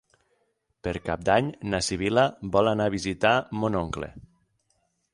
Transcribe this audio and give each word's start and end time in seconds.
Per 0.87 0.93
Cap 1.09 1.25
d'Any 1.29 1.51
na 1.75 1.83
Sibil·la 1.89 2.25
vol 2.57 2.73
anar 2.75 2.91
a 2.93 2.97
visitar 2.99 3.37
mon 3.63 3.81
oncle. 3.87 4.15